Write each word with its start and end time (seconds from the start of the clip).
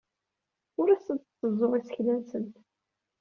Ur 0.79 0.87
asent-tteẓẓuɣ 0.89 1.71
isekla-nsent. 1.75 2.53